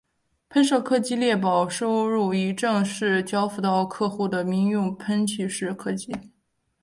[0.49, 6.11] 喷射客机列表收录已正式交付到客户的民用喷气式客机。